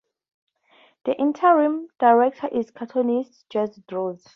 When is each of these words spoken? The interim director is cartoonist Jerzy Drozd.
The 1.05 1.13
interim 1.21 1.89
director 1.99 2.47
is 2.47 2.71
cartoonist 2.71 3.47
Jerzy 3.51 3.85
Drozd. 3.85 4.25